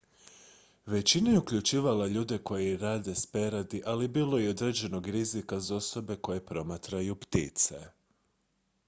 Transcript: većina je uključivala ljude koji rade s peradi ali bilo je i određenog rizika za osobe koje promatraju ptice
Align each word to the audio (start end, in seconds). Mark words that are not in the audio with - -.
većina 0.85 1.31
je 1.31 1.39
uključivala 1.39 2.07
ljude 2.07 2.37
koji 2.43 2.77
rade 2.77 3.15
s 3.15 3.25
peradi 3.25 3.81
ali 3.85 4.07
bilo 4.07 4.37
je 4.39 4.45
i 4.45 4.49
određenog 4.49 5.07
rizika 5.07 5.59
za 5.59 5.75
osobe 5.75 6.15
koje 6.15 6.45
promatraju 6.45 7.15
ptice 7.19 7.79